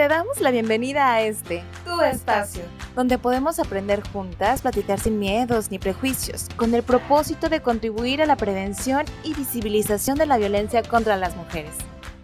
[0.00, 2.62] Te damos la bienvenida a este, tu espacio,
[2.96, 8.24] donde podemos aprender juntas, platicar sin miedos ni prejuicios, con el propósito de contribuir a
[8.24, 11.74] la prevención y visibilización de la violencia contra las mujeres.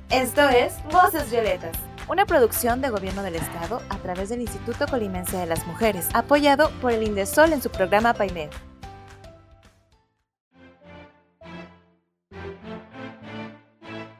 [0.09, 1.77] Esto es Voces Violetas,
[2.09, 6.71] una producción de Gobierno del Estado a través del Instituto Colimense de las Mujeres, apoyado
[6.81, 8.49] por el INDESOL en su programa PAIMED.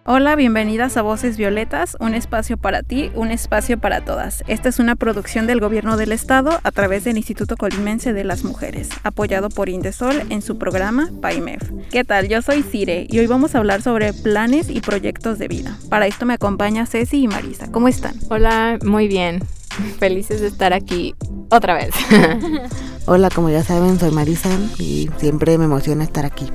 [0.09, 4.45] Hola, bienvenidas a Voces Violetas, un espacio para ti, un espacio para todas.
[4.47, 8.45] Esta es una producción del Gobierno del Estado a través del Instituto Colimense de las
[8.45, 11.61] Mujeres, apoyado por Indesol en su programa PAIMEF.
[11.91, 12.29] ¿Qué tal?
[12.29, 15.77] Yo soy Cire y hoy vamos a hablar sobre planes y proyectos de vida.
[15.91, 17.73] Para esto me acompaña Ceci y Marisa.
[17.73, 18.15] ¿Cómo están?
[18.29, 19.41] Hola, muy bien.
[19.99, 21.17] Felices de estar aquí
[21.51, 21.91] otra vez.
[23.07, 26.47] Hola, como ya saben, soy Marisa y siempre me emociona estar aquí.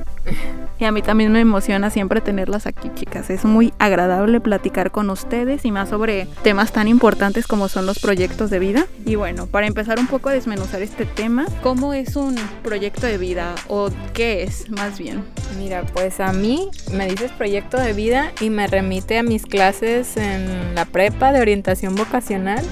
[0.78, 3.30] Y a mí también me emociona siempre tenerlas aquí, chicas.
[3.30, 8.00] Es muy agradable platicar con ustedes y más sobre temas tan importantes como son los
[8.00, 8.86] proyectos de vida.
[9.04, 13.16] Y bueno, para empezar un poco a desmenuzar este tema, ¿cómo es un proyecto de
[13.16, 15.22] vida o qué es más bien?
[15.56, 20.16] Mira, pues a mí me dices proyecto de vida y me remite a mis clases
[20.16, 22.64] en la prepa de orientación vocacional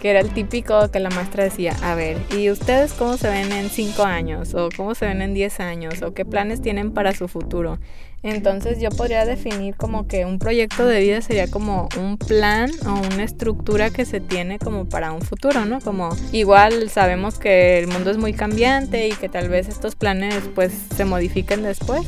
[0.00, 3.52] que era el típico que la maestra decía, a ver, ¿y ustedes cómo se ven
[3.52, 4.54] en 5 años?
[4.54, 6.02] ¿O cómo se ven en 10 años?
[6.02, 7.78] ¿O qué planes tienen para su futuro?
[8.22, 12.94] Entonces yo podría definir como que un proyecto de vida sería como un plan o
[13.14, 15.80] una estructura que se tiene como para un futuro, ¿no?
[15.80, 20.42] Como igual sabemos que el mundo es muy cambiante y que tal vez estos planes
[20.56, 22.02] pues se modifiquen después,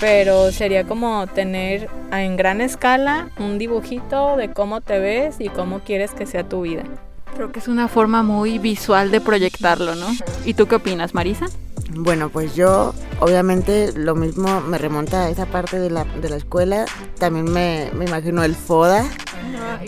[0.00, 5.80] pero sería como tener en gran escala un dibujito de cómo te ves y cómo
[5.80, 6.82] quieres que sea tu vida.
[7.34, 10.06] Creo que es una forma muy visual de proyectarlo, ¿no?
[10.44, 11.46] ¿Y tú qué opinas, Marisa?
[11.94, 16.36] Bueno, pues yo obviamente lo mismo me remonta a esa parte de la, de la
[16.36, 16.86] escuela.
[17.18, 19.04] También me, me imagino el FODA,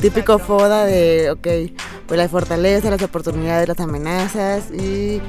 [0.01, 5.23] típico FODA de, ok, pues las fortalezas, las oportunidades, las amenazas y,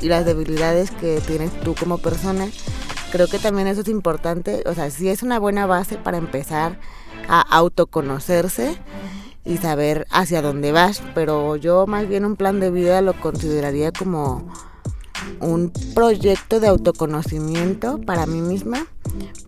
[0.00, 2.48] y las debilidades que tienes tú como persona.
[3.12, 6.78] Creo que también eso es importante, o sea, sí es una buena base para empezar
[7.28, 8.76] a autoconocerse
[9.44, 13.92] y saber hacia dónde vas, pero yo más bien un plan de vida lo consideraría
[13.92, 14.52] como
[15.40, 18.86] un proyecto de autoconocimiento para mí misma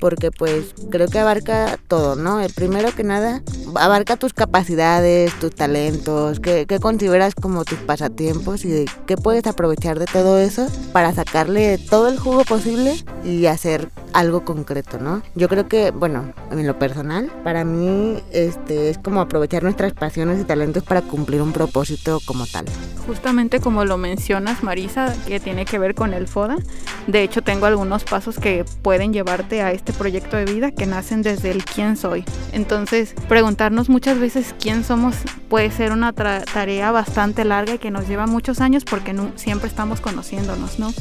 [0.00, 2.41] porque pues creo que abarca todo, ¿no?
[2.41, 3.43] El primero que nada,
[3.75, 10.06] abarca tus capacidades, tus talentos, qué, consideras como tus pasatiempos y qué puedes aprovechar de
[10.06, 15.23] todo eso para sacarle todo el jugo posible y hacer algo concreto, ¿no?
[15.35, 20.41] Yo creo que, bueno, en lo personal, para mí este, es como aprovechar nuestras pasiones
[20.41, 22.65] y talentos para cumplir un propósito como tal.
[23.07, 26.57] Justamente como lo mencionas, Marisa, que tiene que ver con el FODA,
[27.09, 31.23] de hecho tengo algunos pasos que pueden llevarte a este proyecto de vida que nacen
[31.23, 32.25] desde el quién soy.
[32.53, 35.17] Entonces, preguntarnos muchas veces quién somos
[35.49, 40.01] puede ser una tarea bastante larga y que nos lleva muchos años porque siempre estamos
[40.01, 40.93] conociéndonos, ¿no?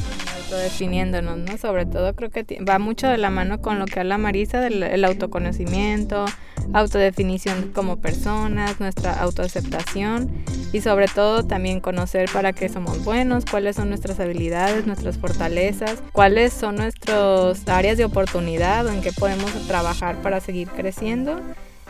[0.54, 1.58] Autodefiniéndonos, ¿no?
[1.58, 5.04] Sobre todo creo que va mucho de la mano con lo que habla Marisa del
[5.04, 6.26] autoconocimiento,
[6.72, 10.30] autodefinición como personas, nuestra autoaceptación
[10.72, 16.00] y sobre todo también conocer para qué somos buenos, cuáles son nuestras habilidades, nuestras fortalezas,
[16.12, 21.40] cuáles son nuestras áreas de oportunidad en qué podemos trabajar para seguir creciendo.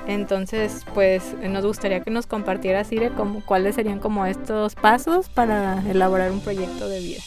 [0.07, 5.83] Entonces, pues nos gustaría que nos compartiera Sire como, cuáles serían como estos pasos para
[5.91, 7.21] elaborar un proyecto de vida.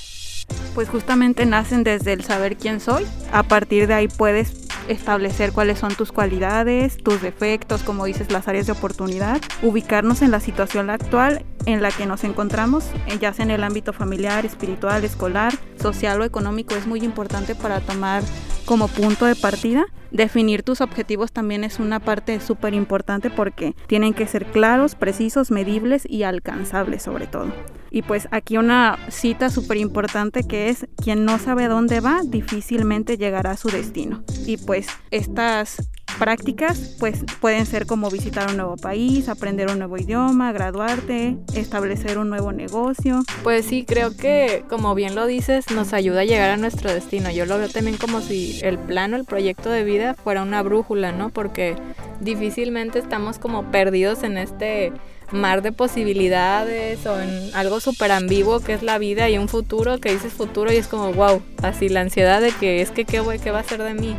[0.75, 3.05] Pues justamente nacen desde el saber quién soy.
[3.31, 8.47] A partir de ahí puedes establecer cuáles son tus cualidades, tus defectos, como dices, las
[8.47, 13.33] áreas de oportunidad, ubicarnos en la situación actual en la que nos encontramos, eh, ya
[13.33, 18.23] sea en el ámbito familiar, espiritual, escolar, social o económico, es muy importante para tomar
[18.65, 19.85] como punto de partida.
[20.11, 25.51] Definir tus objetivos también es una parte súper importante porque tienen que ser claros, precisos,
[25.51, 27.51] medibles y alcanzables sobre todo.
[27.91, 33.17] Y pues aquí una cita súper importante que es, quien no sabe dónde va, difícilmente
[33.17, 34.23] llegará a su destino.
[34.45, 35.77] Y pues estas
[36.17, 42.17] prácticas pues pueden ser como visitar un nuevo país, aprender un nuevo idioma, graduarte, establecer
[42.17, 43.23] un nuevo negocio.
[43.43, 47.29] Pues sí, creo que como bien lo dices, nos ayuda a llegar a nuestro destino.
[47.31, 51.11] Yo lo veo también como si el plano, el proyecto de vida fuera una brújula,
[51.11, 51.29] ¿no?
[51.29, 51.75] Porque
[52.19, 54.93] difícilmente estamos como perdidos en este
[55.31, 59.99] mar de posibilidades o en algo súper ambiguo que es la vida y un futuro
[59.99, 63.21] que dices futuro y es como wow, así la ansiedad de que es que qué,
[63.43, 64.15] qué va a ser de mí.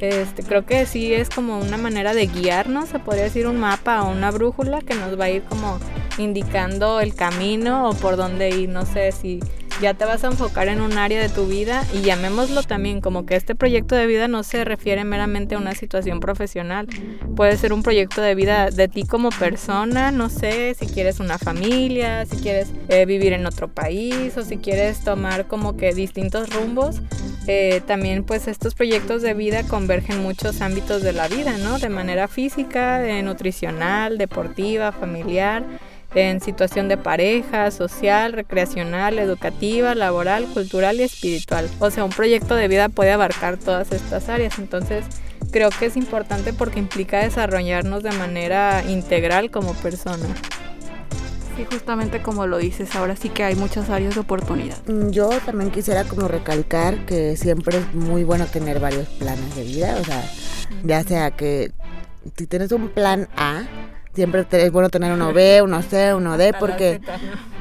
[0.00, 4.02] Este, creo que sí es como una manera de guiarnos, se podría decir un mapa
[4.02, 5.78] o una brújula que nos va a ir como
[6.16, 9.40] indicando el camino o por dónde ir, no sé si
[9.80, 13.24] ya te vas a enfocar en un área de tu vida y llamémoslo también como
[13.24, 16.86] que este proyecto de vida no se refiere meramente a una situación profesional.
[17.34, 21.38] Puede ser un proyecto de vida de ti como persona, no sé, si quieres una
[21.38, 26.50] familia, si quieres eh, vivir en otro país o si quieres tomar como que distintos
[26.50, 27.00] rumbos.
[27.46, 31.78] Eh, también pues estos proyectos de vida convergen muchos ámbitos de la vida, ¿no?
[31.78, 35.64] De manera física, nutricional, deportiva, familiar
[36.14, 41.68] en situación de pareja, social, recreacional, educativa, laboral, cultural y espiritual.
[41.78, 44.58] O sea, un proyecto de vida puede abarcar todas estas áreas.
[44.58, 45.04] Entonces,
[45.50, 50.26] creo que es importante porque implica desarrollarnos de manera integral como persona.
[51.56, 54.78] Sí, justamente como lo dices, ahora sí que hay muchas áreas de oportunidad.
[54.86, 59.64] Mm, yo también quisiera como recalcar que siempre es muy bueno tener varios planes de
[59.64, 60.22] vida, o sea,
[60.84, 61.72] ya sea que
[62.36, 63.64] si tienes un plan A,
[64.14, 67.00] siempre es bueno tener uno B, uno C, uno D, porque,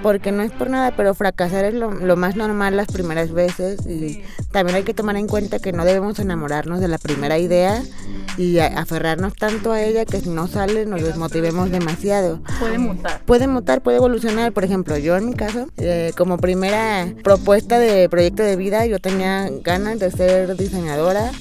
[0.02, 4.24] porque no es por nada, pero fracasar es lo, más normal las primeras veces y
[4.52, 7.82] también hay que tomar en cuenta que no debemos enamorarnos de la primera idea
[8.38, 12.42] y aferrarnos tanto a ella que si no sale nos desmotivemos demasiado.
[12.60, 13.22] Puede mutar.
[13.26, 14.54] Puede mutar, puede evolucionar.
[14.54, 19.00] Por ejemplo, yo en mi caso, eh, como primera propuesta de proyecto de vida, yo
[19.00, 21.32] tenía ganas de ser diseñadora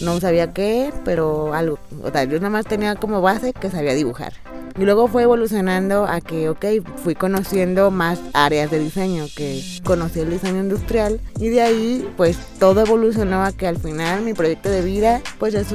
[0.00, 1.78] no sabía qué, pero algo.
[2.02, 4.34] O sea, yo nada más tenía como base que sabía dibujar.
[4.78, 6.64] Y luego fue evolucionando a que, ok,
[7.02, 12.36] fui conociendo más áreas de diseño, que conocí el diseño industrial y de ahí pues
[12.58, 15.68] todo evolucionó a que al final mi proyecto de vida pues es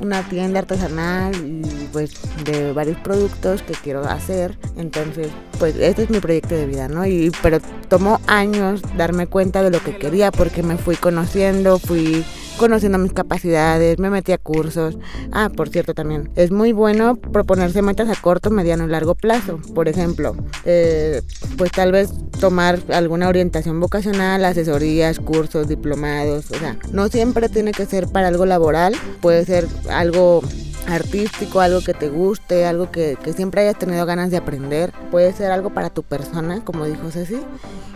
[0.00, 2.12] una tienda artesanal y pues
[2.44, 4.58] de varios productos que quiero hacer.
[4.76, 7.06] Entonces pues este es mi proyecto de vida, ¿no?
[7.06, 12.24] Y, pero tomó años darme cuenta de lo que quería porque me fui conociendo, fui
[12.58, 14.98] conociendo mis capacidades, me metí a cursos.
[15.32, 19.60] Ah, por cierto también, es muy bueno proponerse metas a corto, mediano y largo plazo.
[19.74, 21.22] Por ejemplo, eh,
[21.56, 26.50] pues tal vez tomar alguna orientación vocacional, asesorías, cursos, diplomados.
[26.50, 30.42] O sea, no siempre tiene que ser para algo laboral, puede ser algo
[30.88, 34.92] artístico, algo que te guste, algo que, que, siempre hayas tenido ganas de aprender.
[35.10, 37.40] Puede ser algo para tu persona, como dijo Ceci.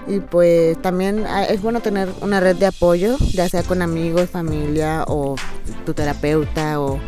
[0.06, 4.30] Y pues también ah, es bueno tener una red de apoyo, ya sea con amigos,
[4.30, 5.36] familia o
[5.84, 6.98] tu terapeuta o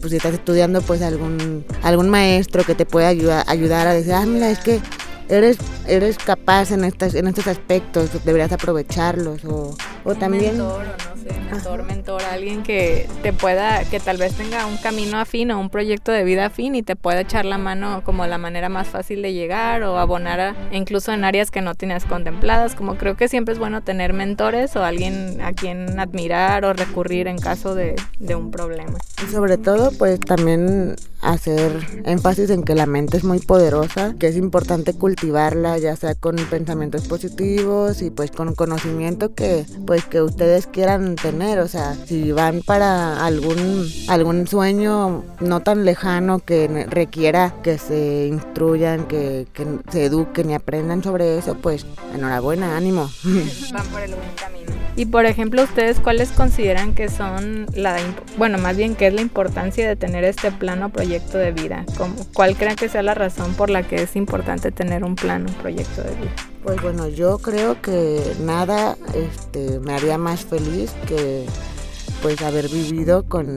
[0.00, 4.14] pues si estás estudiando pues algún algún maestro que te pueda ayudar, ayudar a decir,
[4.14, 4.80] ah, mira, es que
[5.30, 5.56] eres,
[5.86, 9.74] eres capaz en, estas, en estos aspectos, deberías aprovecharlos o,
[10.04, 10.58] o también...
[10.58, 14.76] Mentor, o no sé, mentor, mentor, alguien que te pueda, que tal vez tenga un
[14.76, 18.26] camino afín o un proyecto de vida afín y te pueda echar la mano como
[18.26, 22.04] la manera más fácil de llegar o abonar a, incluso en áreas que no tienes
[22.04, 26.72] contempladas, como creo que siempre es bueno tener mentores o alguien a quien admirar o
[26.72, 28.98] recurrir en caso de, de un problema.
[29.22, 31.70] Y sobre todo, pues también hacer
[32.06, 36.36] énfasis en que la mente es muy poderosa, que es importante cultivarla ya sea con
[36.36, 42.32] pensamientos positivos y pues con conocimiento que pues que ustedes quieran tener, o sea, si
[42.32, 49.66] van para algún algún sueño no tan lejano que requiera que se instruyan, que, que
[49.90, 51.84] se eduquen y aprendan sobre eso, pues
[52.14, 53.10] enhorabuena, ánimo.
[53.72, 54.79] Van por el buen camino.
[55.00, 57.96] Y por ejemplo, ustedes cuáles consideran que son la
[58.36, 61.86] bueno, más bien qué es la importancia de tener este plano proyecto de vida?
[62.34, 66.02] ¿Cuál creen que sea la razón por la que es importante tener un plano, proyecto
[66.02, 66.32] de vida?
[66.62, 71.46] Pues bueno, yo creo que nada este, me haría más feliz que
[72.20, 73.56] pues haber vivido con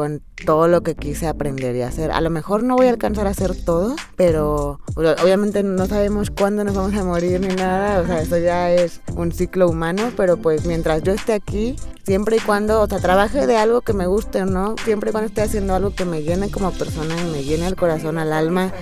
[0.00, 2.10] con todo lo que quise aprender y hacer.
[2.10, 6.64] A lo mejor no voy a alcanzar a hacer todo, pero obviamente no sabemos cuándo
[6.64, 10.38] nos vamos a morir ni nada, o sea, eso ya es un ciclo humano, pero
[10.38, 14.06] pues mientras yo esté aquí, siempre y cuando, o sea, trabaje de algo que me
[14.06, 17.44] guste no, siempre y cuando esté haciendo algo que me llene como persona y me
[17.44, 18.72] llene el corazón, al alma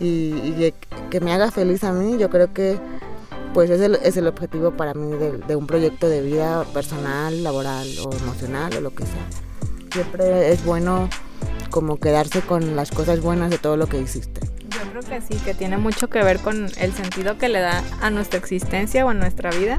[0.00, 0.72] y,
[1.08, 2.80] que me haga feliz a mí, yo creo que
[3.52, 7.44] pues es el, es el objetivo para mí de, de un proyecto de vida personal,
[7.44, 9.43] laboral o emocional o lo que sea
[9.94, 11.08] siempre es bueno
[11.70, 14.40] como quedarse con las cosas buenas de todo lo que hiciste.
[14.68, 17.84] Yo creo que sí, que tiene mucho que ver con el sentido que le da
[18.00, 19.78] a nuestra existencia o a nuestra vida.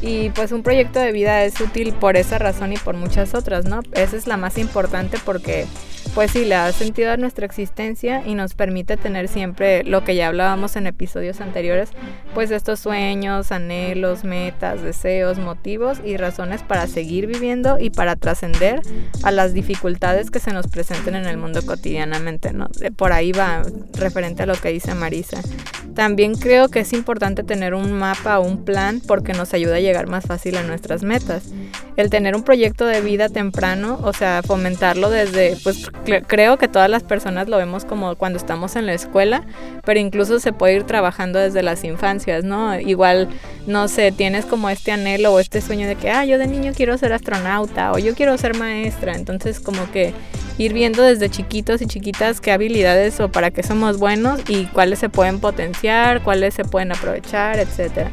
[0.00, 3.64] Y pues un proyecto de vida es útil por esa razón y por muchas otras,
[3.64, 3.80] ¿no?
[3.92, 5.66] Esa es la más importante porque
[6.14, 10.14] pues sí, le da sentido a nuestra existencia y nos permite tener siempre lo que
[10.14, 11.90] ya hablábamos en episodios anteriores,
[12.34, 18.80] pues estos sueños, anhelos, metas, deseos, motivos y razones para seguir viviendo y para trascender
[19.22, 22.68] a las dificultades que se nos presenten en el mundo cotidianamente, ¿no?
[22.96, 23.62] Por ahí va
[23.94, 25.40] referente a lo que dice Marisa.
[25.94, 29.80] También creo que es importante tener un mapa o un plan porque nos ayuda a
[29.80, 31.50] llegar más fácil a nuestras metas.
[31.96, 35.90] El tener un proyecto de vida temprano, o sea, fomentarlo desde, pues
[36.28, 39.44] creo que todas las personas lo vemos como cuando estamos en la escuela,
[39.84, 42.78] pero incluso se puede ir trabajando desde las infancias, ¿no?
[42.78, 43.28] Igual,
[43.66, 46.72] no sé, tienes como este anhelo o este sueño de que, ah, yo de niño
[46.74, 50.14] quiero ser astronauta o yo quiero ser maestra, entonces como que
[50.56, 55.00] ir viendo desde chiquitos y chiquitas qué habilidades o para qué somos buenos y cuáles
[55.00, 58.10] se pueden potenciar, cuáles se pueden aprovechar, etcétera.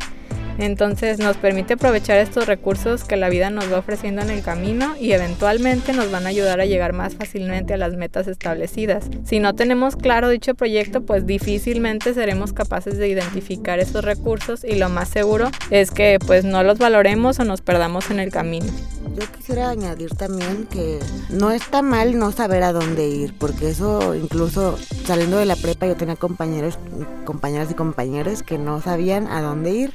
[0.58, 4.96] Entonces nos permite aprovechar estos recursos que la vida nos va ofreciendo en el camino
[5.00, 9.06] y eventualmente nos van a ayudar a llegar más fácilmente a las metas establecidas.
[9.26, 14.76] Si no tenemos claro dicho proyecto, pues difícilmente seremos capaces de identificar esos recursos y
[14.76, 18.68] lo más seguro es que pues no los valoremos o nos perdamos en el camino.
[19.16, 24.16] Yo quisiera añadir también que no está mal no saber a dónde ir, porque eso
[24.16, 26.78] incluso saliendo de la prepa yo tenía compañeros,
[27.24, 29.94] compañeras y compañeros que no sabían a dónde ir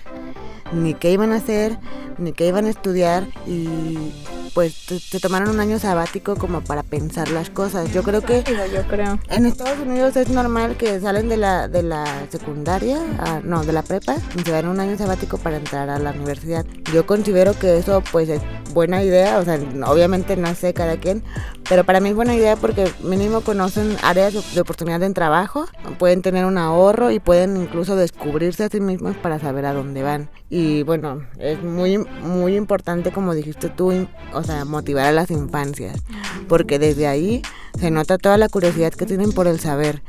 [0.72, 1.78] ni qué iban a hacer,
[2.18, 4.12] ni qué iban a estudiar y
[4.54, 7.92] pues se tomaron un año sabático como para pensar las cosas.
[7.92, 9.18] Yo creo que yo creo.
[9.28, 12.98] en Estados Unidos es normal que salen de la, de la secundaria,
[13.44, 16.64] no, de la prepa, y se dan un año sabático para entrar a la universidad.
[16.92, 18.42] Yo considero que eso pues es
[18.72, 21.22] buena idea, o sea, obviamente no sé cada quien,
[21.68, 25.66] pero para mí es buena idea porque mínimo conocen áreas de oportunidad en trabajo,
[25.98, 30.02] pueden tener un ahorro y pueden incluso descubrirse a sí mismos para saber a dónde
[30.02, 30.30] van.
[30.48, 36.00] Y bueno, es muy, muy importante, como dijiste tú, o sea, motivar a las infancias,
[36.48, 37.42] porque desde ahí
[37.78, 40.02] se nota toda la curiosidad que tienen por el saber.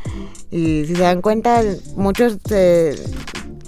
[0.50, 1.61] Y si se dan cuenta,
[1.95, 2.38] muchos,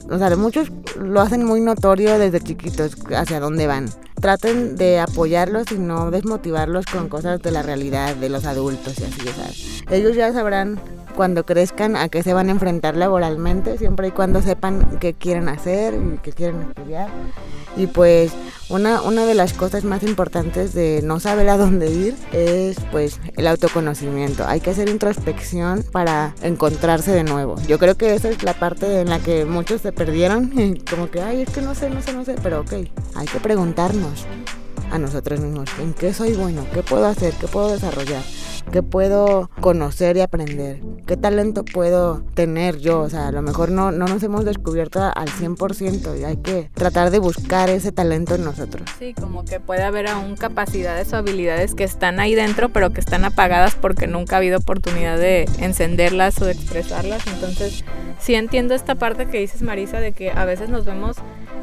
[0.10, 3.90] o sea, muchos lo hacen muy notorio desde chiquitos hacia dónde van.
[4.20, 9.04] Traten de apoyarlos y no desmotivarlos con cosas de la realidad de los adultos y
[9.04, 9.84] así, ¿sabes?
[9.90, 10.80] Ellos ya sabrán
[11.14, 15.50] cuando crezcan a qué se van a enfrentar laboralmente, siempre y cuando sepan qué quieren
[15.50, 17.10] hacer y qué quieren estudiar.
[17.76, 18.32] Y pues
[18.70, 23.20] una, una de las cosas más importantes de no saber a dónde ir es pues
[23.36, 24.46] el autoconocimiento.
[24.48, 27.56] Hay que hacer introspección para encontrarse de nuevo.
[27.68, 30.52] Yo creo que esa es la parte en la que muchos se perdieron.
[30.90, 32.36] Como que, ay, es que no sé, no sé, no sé.
[32.42, 32.74] Pero ok,
[33.16, 34.26] hay que preguntarnos
[34.92, 36.66] a nosotros mismos, ¿en qué soy bueno?
[36.72, 37.34] ¿Qué puedo hacer?
[37.34, 38.22] ¿Qué puedo desarrollar?
[38.72, 43.02] Qué puedo conocer y aprender, qué talento puedo tener yo.
[43.02, 46.70] O sea, a lo mejor no, no nos hemos descubierto al 100% y hay que
[46.74, 48.90] tratar de buscar ese talento en nosotros.
[49.00, 53.00] Sí, como que puede haber aún capacidades o habilidades que están ahí dentro, pero que
[53.00, 57.26] están apagadas porque nunca ha habido oportunidad de encenderlas o de expresarlas.
[57.28, 57.84] Entonces,
[58.20, 61.18] sí entiendo esta parte que dices, Marisa, de que a veces nos vemos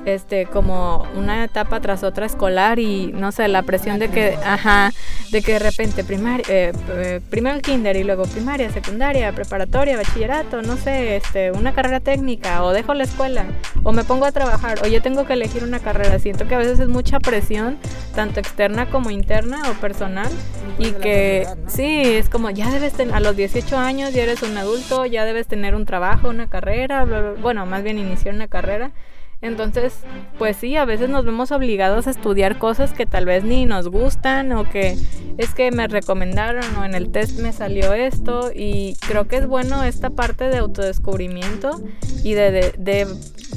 [0.05, 4.93] este como una etapa tras otra escolar y no sé la presión de que ajá
[5.31, 9.97] de que de repente primaria eh, eh, primero el kinder y luego primaria secundaria preparatoria
[9.97, 13.47] bachillerato no sé este una carrera técnica o dejo la escuela
[13.83, 16.19] o me pongo a trabajar o yo tengo que elegir una carrera.
[16.19, 17.79] Siento que a veces es mucha presión
[18.15, 20.29] tanto externa como interna o personal
[20.79, 24.57] y que sí es como ya debes tener a los 18 años ya eres un
[24.57, 27.05] adulto ya debes tener un trabajo una carrera
[27.41, 28.91] bueno más bien iniciar una carrera
[29.43, 29.95] entonces,
[30.39, 33.89] pues sí, a veces nos vemos obligados a estudiar cosas que tal vez ni nos
[33.89, 34.99] gustan o que
[35.39, 39.47] es que me recomendaron o en el test me salió esto y creo que es
[39.47, 41.81] bueno esta parte de autodescubrimiento
[42.23, 43.07] y de, de,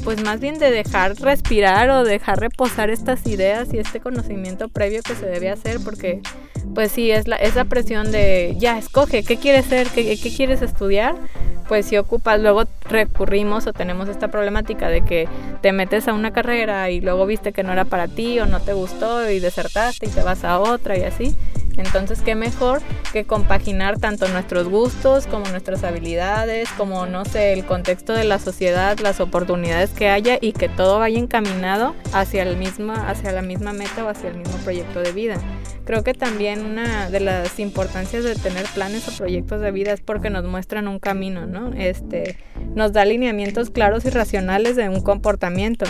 [0.05, 5.01] pues más bien de dejar respirar o dejar reposar estas ideas y este conocimiento previo
[5.03, 6.21] que se debe hacer porque
[6.73, 9.87] pues sí, es la, esa presión de ya, escoge, ¿qué quieres ser?
[9.87, 11.15] ¿Qué, qué quieres estudiar?
[11.67, 15.27] pues si ocupas, luego recurrimos o tenemos esta problemática de que
[15.61, 18.61] te metes a una carrera y luego viste que no era para ti o no
[18.61, 21.35] te gustó y desertaste y te vas a otra y así.
[21.77, 27.65] Entonces, qué mejor que compaginar tanto nuestros gustos como nuestras habilidades, como, no sé, el
[27.65, 32.57] contexto de la sociedad, las oportunidades que haya y que todo vaya encaminado hacia, el
[32.57, 35.37] misma, hacia la misma meta o hacia el mismo proyecto de vida.
[35.85, 40.01] Creo que también una de las importancias de tener planes o proyectos de vida es
[40.01, 41.73] porque nos muestran un camino, ¿no?
[41.73, 42.37] Este,
[42.75, 45.85] nos da alineamientos claros y racionales de un comportamiento,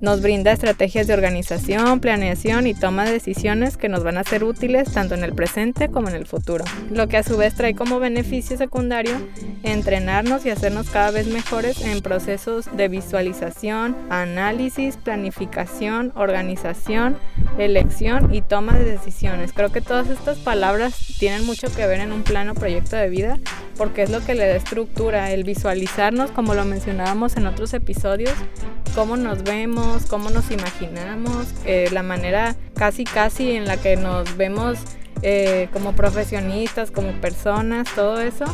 [0.00, 4.44] nos brinda estrategias de organización, planeación y toma de decisiones que nos van a ser
[4.44, 7.74] útiles tanto en el presente como en el futuro, lo que a su vez trae
[7.74, 9.14] como beneficio secundario
[9.62, 17.16] entrenarnos y hacernos cada vez mejores en procesos de visualización, análisis, planificación, organización,
[17.58, 19.33] elección y toma de decisiones.
[19.54, 23.38] Creo que todas estas palabras tienen mucho que ver en un plano proyecto de vida
[23.76, 28.34] porque es lo que le da estructura, el visualizarnos, como lo mencionábamos en otros episodios,
[28.94, 34.36] cómo nos vemos, cómo nos imaginamos, eh, la manera casi casi en la que nos
[34.36, 34.78] vemos
[35.22, 38.44] eh, como profesionistas, como personas, todo eso,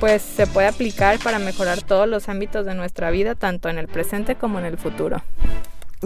[0.00, 3.88] pues se puede aplicar para mejorar todos los ámbitos de nuestra vida, tanto en el
[3.88, 5.22] presente como en el futuro.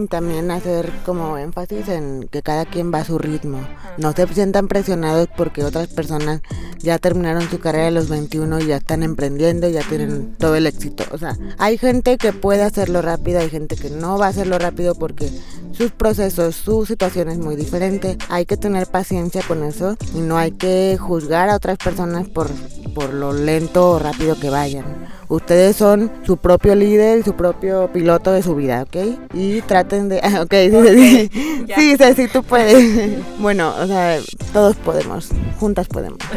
[0.09, 3.61] También hacer como énfasis en que cada quien va a su ritmo.
[3.99, 6.41] No se sientan presionados porque otras personas
[6.79, 10.57] ya terminaron su carrera a los 21 y ya están emprendiendo y ya tienen todo
[10.57, 11.05] el éxito.
[11.13, 14.59] O sea, hay gente que puede hacerlo rápido, hay gente que no va a hacerlo
[14.59, 15.31] rápido porque
[15.73, 18.17] sus procesos, su situación es muy diferente.
[18.29, 22.51] Hay que tener paciencia con eso y no hay que juzgar a otras personas por,
[22.91, 24.85] por lo lento o rápido que vayan.
[25.29, 28.97] Ustedes son su propio líder y su propio piloto de su vida, ¿ok?
[29.35, 30.21] Y traten de...
[30.41, 31.31] Ok, sí,
[31.75, 33.19] sí, sí, sí, tú puedes.
[33.39, 34.19] Bueno, o sea,
[34.53, 35.29] todos podemos,
[35.59, 36.19] juntas podemos.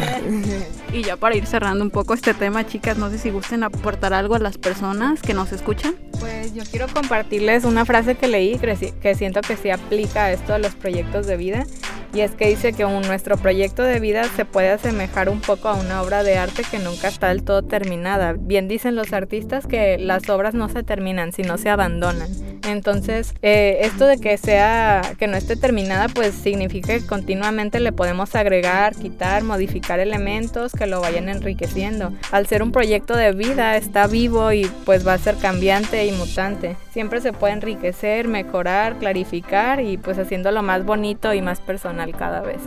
[0.94, 4.14] Y ya para ir cerrando un poco este tema, chicas, no sé si gusten aportar
[4.14, 5.96] algo a las personas que nos escuchan.
[6.20, 10.54] Pues yo quiero compartirles una frase que leí que siento que sí aplica a esto
[10.54, 11.66] de los proyectos de vida
[12.14, 15.68] y es que dice que un, nuestro proyecto de vida se puede asemejar un poco
[15.68, 18.34] a una obra de arte que nunca está del todo terminada.
[18.34, 22.53] Bien dicen los artistas que las obras no se terminan, sino se abandonan.
[22.66, 27.92] Entonces, eh, esto de que sea, que no esté terminada, pues significa que continuamente le
[27.92, 32.14] podemos agregar, quitar, modificar elementos que lo vayan enriqueciendo.
[32.32, 36.12] Al ser un proyecto de vida, está vivo y pues va a ser cambiante y
[36.12, 36.78] mutante.
[36.92, 42.42] Siempre se puede enriquecer, mejorar, clarificar y pues haciéndolo más bonito y más personal cada
[42.42, 42.62] vez.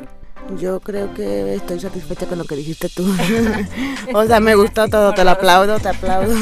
[0.54, 3.04] Yo creo que estoy satisfecha con lo que dijiste tú.
[4.14, 6.32] o sea, me gustó todo, te lo aplaudo, te aplaudo.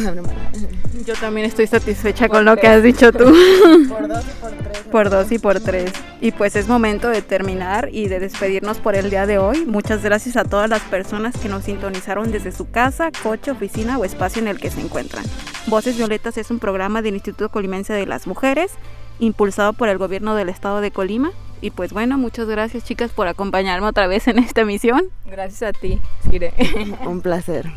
[1.07, 3.25] Yo también estoy satisfecha con lo que has dicho tú.
[3.89, 4.79] por dos y por tres.
[4.91, 5.93] Por dos y por tres.
[6.21, 9.65] Y pues es momento de terminar y de despedirnos por el día de hoy.
[9.65, 14.05] Muchas gracias a todas las personas que nos sintonizaron desde su casa, coche, oficina o
[14.05, 15.25] espacio en el que se encuentran.
[15.67, 18.73] Voces Violetas es un programa del Instituto Colimense de las Mujeres,
[19.19, 21.33] impulsado por el gobierno del estado de Colima
[21.65, 25.05] y pues bueno, muchas gracias chicas por acompañarme otra vez en esta emisión.
[25.25, 26.53] Gracias a ti, Sire.
[27.07, 27.71] Un placer.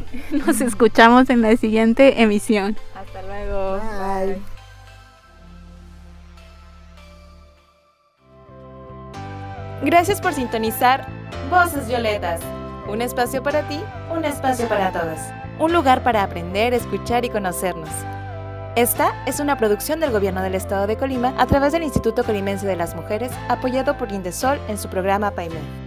[0.46, 2.76] Nos escuchamos en la siguiente emisión.
[2.94, 3.80] Hasta luego.
[3.80, 4.42] Bye.
[9.84, 11.08] Gracias por sintonizar
[11.50, 12.42] Voces Violetas.
[12.90, 13.80] Un espacio para ti,
[14.14, 15.20] un espacio para todos.
[15.60, 18.17] Un lugar para aprender, escuchar y conocernos.
[18.78, 22.68] Esta es una producción del Gobierno del Estado de Colima a través del Instituto Colimense
[22.68, 25.87] de las Mujeres, apoyado por Indesol en su programa PAIME.